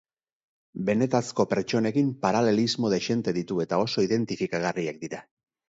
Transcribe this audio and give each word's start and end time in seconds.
Benetazko 0.87 1.45
pertsonekin 1.51 2.09
paralelismo 2.25 2.93
dexente 2.95 3.37
ditu 3.39 3.63
eta 3.67 3.81
oso 3.87 4.09
identifikagarriak 4.09 5.03
dira. 5.07 5.25